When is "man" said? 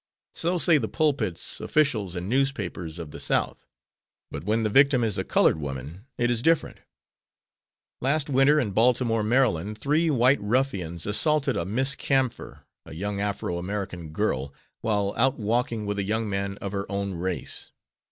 16.27-16.57